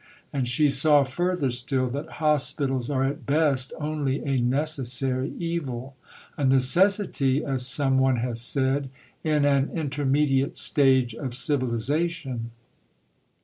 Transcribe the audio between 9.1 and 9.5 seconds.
in